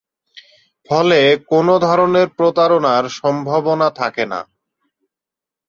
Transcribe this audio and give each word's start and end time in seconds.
ফলে 0.89 1.19
কোনও 1.51 1.75
ধরনের 1.79 2.27
প্রতারণার 2.29 3.03
সম্ভাবনা 3.19 3.87
থাকে 3.91 4.23
না। 4.25 4.39